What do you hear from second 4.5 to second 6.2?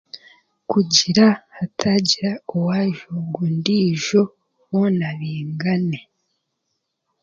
boona baingane